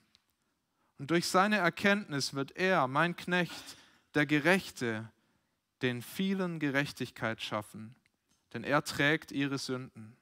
[0.98, 3.76] Und durch seine Erkenntnis wird er, mein Knecht,
[4.14, 5.12] der Gerechte,
[5.82, 7.94] den vielen Gerechtigkeit schaffen,
[8.54, 10.16] denn er trägt ihre Sünden.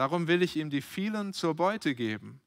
[0.00, 2.40] Darum will ich ihm die vielen zur Beute geben.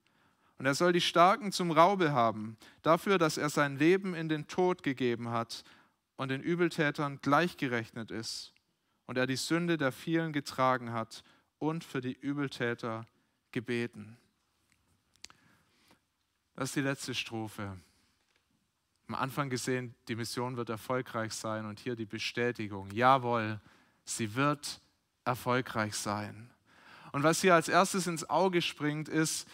[0.57, 4.47] Und er soll die Starken zum Raube haben, dafür, dass er sein Leben in den
[4.47, 5.63] Tod gegeben hat
[6.15, 8.55] und den Übeltätern gleichgerechnet ist
[9.05, 11.23] und er die Sünde der vielen getragen hat
[11.59, 13.05] und für die Übeltäter
[13.51, 14.17] gebeten.
[16.55, 17.77] Das ist die letzte Strophe.
[19.07, 22.89] Am Anfang gesehen, die Mission wird erfolgreich sein und hier die Bestätigung.
[22.89, 23.61] Jawohl,
[24.05, 24.81] sie wird
[25.23, 26.49] erfolgreich sein.
[27.13, 29.47] Und was hier als erstes ins Auge springt, ist,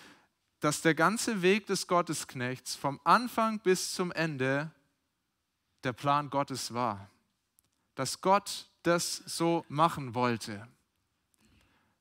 [0.61, 4.71] dass der ganze Weg des Gottesknechts vom Anfang bis zum Ende
[5.83, 7.09] der Plan Gottes war.
[7.95, 10.67] Dass Gott das so machen wollte.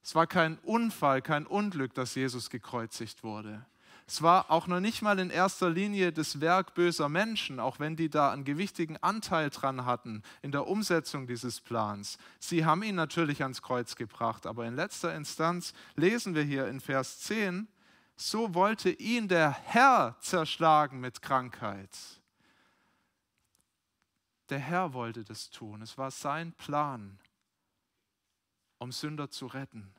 [0.00, 3.66] Es war kein Unfall, kein Unglück, dass Jesus gekreuzigt wurde.
[4.08, 7.94] Es war auch noch nicht mal in erster Linie das Werk böser Menschen, auch wenn
[7.94, 12.16] die da einen gewichtigen Anteil dran hatten in der Umsetzung dieses Plans.
[12.38, 16.80] Sie haben ihn natürlich ans Kreuz gebracht, aber in letzter Instanz lesen wir hier in
[16.80, 17.68] Vers 10,
[18.16, 21.90] so wollte ihn der Herr zerschlagen mit Krankheit.
[24.48, 25.82] Der Herr wollte das tun.
[25.82, 27.18] Es war sein Plan,
[28.78, 29.92] um Sünder zu retten.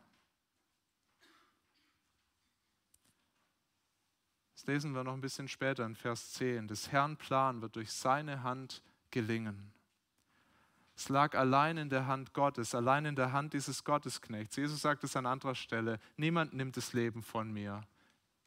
[4.59, 6.67] Das lesen wir noch ein bisschen später in Vers 10.
[6.67, 9.71] Des Herrn Plan wird durch seine Hand gelingen.
[10.97, 14.57] Es lag allein in der Hand Gottes, allein in der Hand dieses Gottesknechts.
[14.57, 17.87] Jesus sagt es an anderer Stelle, niemand nimmt das Leben von mir.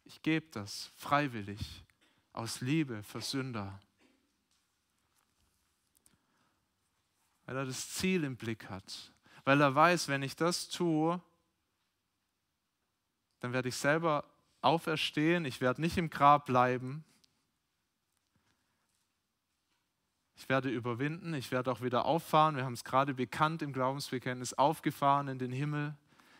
[0.05, 1.83] Ich gebe das freiwillig,
[2.35, 3.81] aus Liebe für Sünder.
[7.46, 9.14] Weil er das Ziel im Blick hat.
[9.44, 11.18] Weil er weiß, wenn ich das tue,
[13.40, 14.27] dann werde ich selber
[14.62, 17.05] auferstehen, ich werde nicht im Grab bleiben.
[20.37, 22.57] Ich werde überwinden, ich werde auch wieder auffahren.
[22.57, 25.94] Wir haben es gerade bekannt im Glaubensbekenntnis, aufgefahren in den Himmel,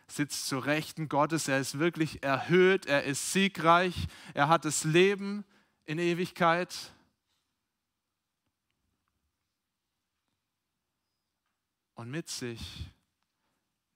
[0.09, 1.49] sitzt zur Rechten Gottes.
[1.49, 5.45] Er ist wirklich erhöht, er ist siegreich, er hat das Leben
[5.85, 6.93] in Ewigkeit.
[11.95, 12.91] Und mit sich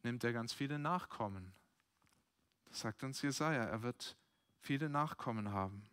[0.02, 1.52] nimmt er ganz viele Nachkommen
[2.76, 4.16] sagt uns Jesaja, er wird
[4.66, 5.88] viele Nachkommen haben,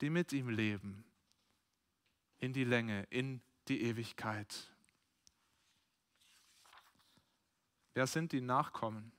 [0.00, 1.04] die mit ihm leben,
[2.38, 4.72] in die Länge, in die Ewigkeit.
[7.94, 9.10] Wer sind die Nachkommen?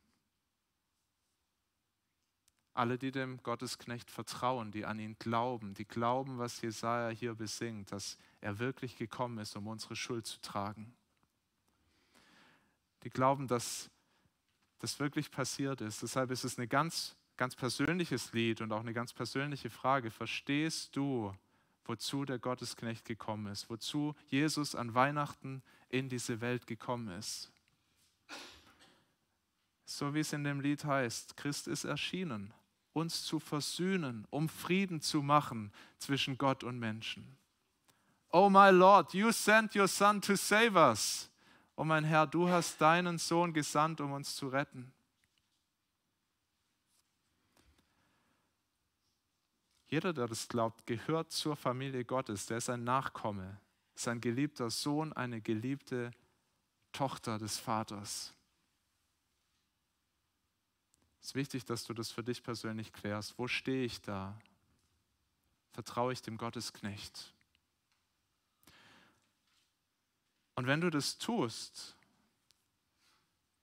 [2.73, 7.91] Alle, die dem Gottesknecht vertrauen, die an ihn glauben, die glauben, was Jesaja hier besingt,
[7.91, 10.95] dass er wirklich gekommen ist, um unsere Schuld zu tragen.
[13.03, 13.89] Die glauben, dass
[14.79, 16.03] das wirklich passiert ist.
[16.03, 20.11] Deshalb ist es ein ganz, ganz persönliches Lied und auch eine ganz persönliche Frage.
[20.11, 21.33] Verstehst du,
[21.85, 27.51] wozu der Gottesknecht gekommen ist, wozu Jesus an Weihnachten in diese Welt gekommen ist.
[29.85, 32.53] So wie es in dem Lied heißt, Christ ist erschienen,
[32.91, 37.37] uns zu versöhnen, um Frieden zu machen zwischen Gott und Menschen.
[38.31, 41.29] Oh my Lord, you sent your son to save us.
[41.77, 44.91] Oh mein Herr, du hast deinen Sohn gesandt, um uns zu retten.
[49.87, 52.45] Jeder, der das glaubt, gehört zur Familie Gottes.
[52.45, 53.59] Der ist ein Nachkomme,
[53.95, 56.11] ist ein geliebter Sohn, eine geliebte
[56.91, 58.33] Tochter des Vaters.
[61.21, 63.37] Es ist wichtig, dass du das für dich persönlich klärst.
[63.37, 64.37] Wo stehe ich da?
[65.71, 67.33] Vertraue ich dem Gottesknecht?
[70.55, 71.95] Und wenn du das tust,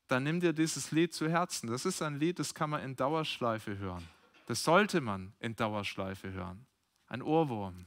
[0.06, 1.68] dann nimm dir dieses Lied zu Herzen.
[1.68, 4.06] Das ist ein Lied, das kann man in Dauerschleife hören.
[4.46, 6.66] Das sollte man in Dauerschleife hören.
[7.06, 7.86] Ein Ohrwurm.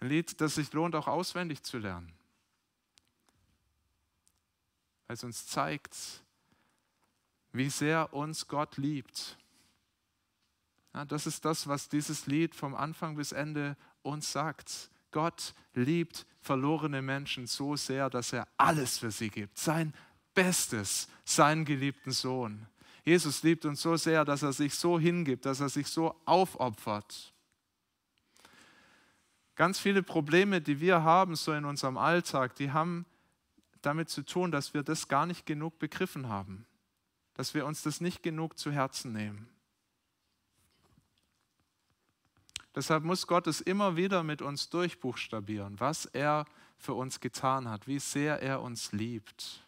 [0.00, 2.12] Ein Lied, das sich lohnt, auch auswendig zu lernen.
[5.06, 6.22] Weil es uns zeigt,
[7.52, 9.38] wie sehr uns Gott liebt.
[10.92, 14.90] Ja, das ist das, was dieses Lied vom Anfang bis Ende uns sagt.
[15.10, 19.58] Gott liebt verlorene Menschen so sehr, dass er alles für sie gibt.
[19.58, 19.94] Sein
[20.34, 22.66] Bestes, seinen geliebten Sohn.
[23.04, 27.32] Jesus liebt uns so sehr, dass er sich so hingibt, dass er sich so aufopfert.
[29.56, 33.04] Ganz viele Probleme, die wir haben, so in unserem Alltag, die haben
[33.82, 36.66] damit zu tun, dass wir das gar nicht genug begriffen haben,
[37.34, 39.48] dass wir uns das nicht genug zu Herzen nehmen.
[42.74, 46.46] Deshalb muss Gott es immer wieder mit uns durchbuchstabieren, was er
[46.76, 49.63] für uns getan hat, wie sehr er uns liebt.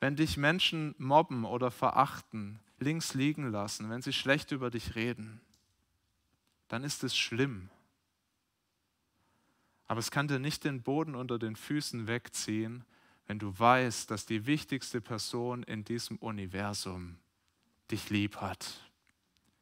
[0.00, 5.40] Wenn dich Menschen mobben oder verachten, links liegen lassen, wenn sie schlecht über dich reden,
[6.68, 7.68] dann ist es schlimm.
[9.86, 12.84] Aber es kann dir nicht den Boden unter den Füßen wegziehen,
[13.26, 17.18] wenn du weißt, dass die wichtigste Person in diesem Universum
[17.90, 18.88] dich lieb hat,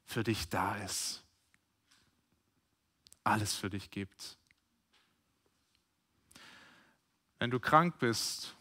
[0.05, 1.25] für dich da ist,
[3.25, 4.39] alles für dich gibt.
[7.39, 8.55] Wenn du krank bist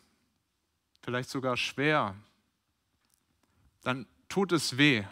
[1.07, 2.17] vielleicht sogar schwer,
[3.83, 5.05] dann tut es weh.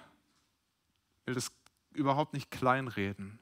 [1.21, 1.53] Ich will das
[1.93, 3.39] überhaupt nicht kleinreden.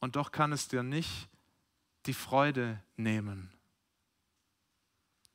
[0.00, 1.28] Und doch kann es dir nicht
[2.06, 3.52] die Freude nehmen.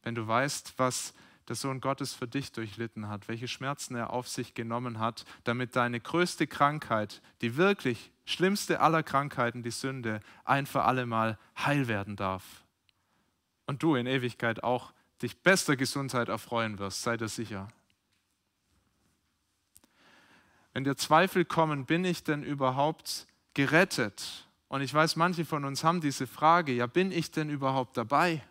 [0.03, 1.13] Wenn du weißt, was
[1.47, 5.77] der Sohn Gottes für dich durchlitten hat, welche Schmerzen er auf sich genommen hat, damit
[5.77, 12.17] deine größte Krankheit, die wirklich schlimmste aller Krankheiten, die Sünde, ein für allemal heil werden
[12.17, 12.65] darf.
[13.65, 14.91] Und du in Ewigkeit auch
[15.21, 17.67] dich bester Gesundheit erfreuen wirst, sei dir sicher.
[20.73, 24.45] Wenn dir Zweifel kommen, bin ich denn überhaupt gerettet?
[24.67, 28.43] Und ich weiß, manche von uns haben diese Frage, ja, bin ich denn überhaupt dabei?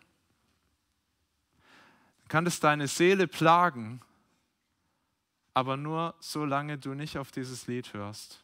[2.17, 4.01] Dann kann es deine Seele plagen,
[5.53, 8.43] aber nur solange du nicht auf dieses Lied hörst.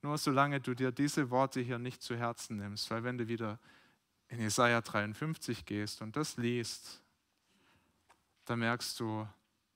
[0.00, 3.58] Nur solange du dir diese Worte hier nicht zu Herzen nimmst, weil wenn du wieder
[4.28, 7.02] in Jesaja 53 gehst und das liest,
[8.44, 9.26] dann merkst du,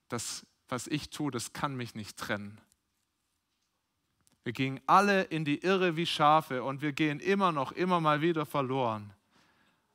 [0.09, 2.61] das, was ich tue, das kann mich nicht trennen.
[4.45, 8.21] Wir gingen alle in die Irre wie Schafe und wir gehen immer noch, immer mal
[8.21, 9.13] wieder verloren.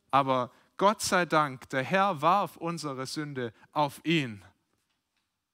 [0.10, 4.44] Aber Gott sei Dank, der Herr warf unsere Sünde auf ihn.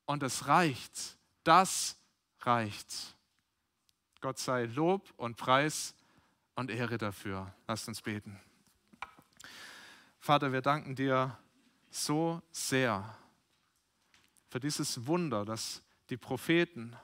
[0.05, 1.17] Und es reicht.
[1.43, 1.97] Das
[2.41, 3.15] reicht.
[4.21, 5.95] Gott sei Lob und Preis
[6.55, 7.53] und Ehre dafür.
[7.67, 8.39] Lasst uns beten.
[10.23, 11.37] Vater, wir danken dir
[11.89, 13.13] so sehr
[14.47, 16.95] für dieses Wunder, dass die Propheten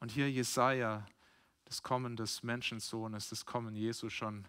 [0.00, 1.06] und hier Jesaja
[1.64, 4.48] das Kommen des Menschensohnes, das Kommen Jesu schon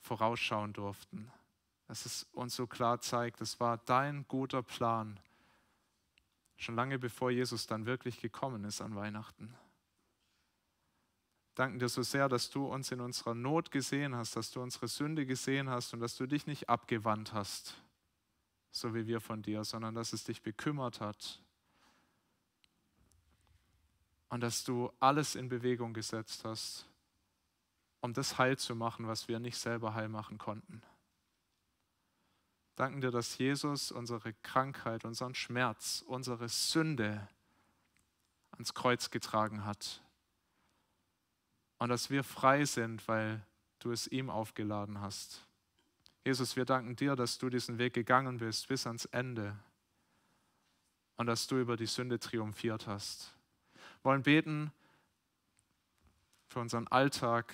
[0.00, 1.30] vorausschauen durften.
[1.86, 5.20] Dass es uns so klar zeigt, es war dein guter Plan,
[6.56, 9.54] schon lange bevor Jesus dann wirklich gekommen ist an Weihnachten
[11.54, 14.88] danken dir so sehr, dass du uns in unserer Not gesehen hast, dass du unsere
[14.88, 17.74] Sünde gesehen hast und dass du dich nicht abgewandt hast,
[18.70, 21.42] so wie wir von dir, sondern dass es dich bekümmert hat
[24.30, 26.86] und dass du alles in Bewegung gesetzt hast,
[28.00, 30.82] um das heil zu machen, was wir nicht selber heil machen konnten.
[32.76, 37.28] Danken dir, dass Jesus unsere Krankheit, unseren Schmerz, unsere Sünde
[38.52, 40.02] ans Kreuz getragen hat
[41.82, 43.44] und dass wir frei sind, weil
[43.80, 45.44] du es ihm aufgeladen hast.
[46.24, 49.58] Jesus, wir danken dir, dass du diesen Weg gegangen bist bis ans Ende
[51.16, 53.34] und dass du über die Sünde triumphiert hast.
[53.74, 54.72] Wir wollen beten
[56.46, 57.52] für unseren Alltag,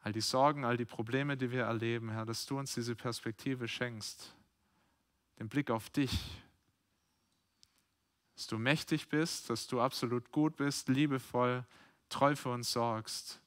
[0.00, 3.68] all die Sorgen, all die Probleme, die wir erleben, Herr, dass du uns diese Perspektive
[3.68, 4.34] schenkst,
[5.38, 6.42] den Blick auf dich,
[8.34, 11.64] dass du mächtig bist, dass du absolut gut bist, liebevoll,
[12.08, 13.40] treu für uns sorgst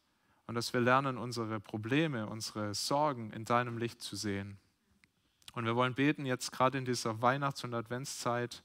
[0.48, 4.60] und dass wir lernen, unsere Probleme, unsere Sorgen in deinem Licht zu sehen.
[5.54, 8.64] Und wir wollen beten jetzt gerade in dieser Weihnachts- und Adventszeit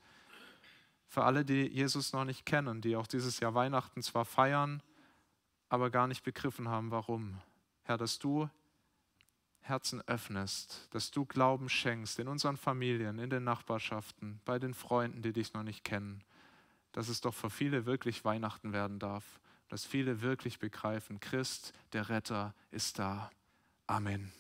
[1.09, 4.83] für alle, die Jesus noch nicht kennen, die auch dieses Jahr Weihnachten zwar feiern,
[5.69, 7.41] aber gar nicht begriffen haben, warum.
[7.83, 8.49] Herr, dass du
[9.61, 15.23] Herzen öffnest, dass du Glauben schenkst in unseren Familien, in den Nachbarschaften, bei den Freunden,
[15.23, 16.23] die dich noch nicht kennen,
[16.93, 22.09] dass es doch für viele wirklich Weihnachten werden darf, dass viele wirklich begreifen, Christ, der
[22.09, 23.31] Retter, ist da.
[23.87, 24.33] Amen.